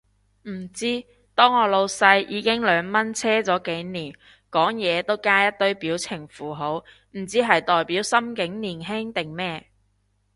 [0.49, 1.05] 唔知，
[1.35, 4.15] 當我老細已經兩蚊車咗幾年，
[4.49, 9.67] 講嘢都加一堆表情符號，唔知係代表心境年輕定咩